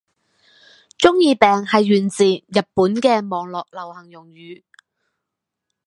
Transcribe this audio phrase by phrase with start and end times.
[0.97, 4.63] 中二病係源自日本嘅網絡流行用語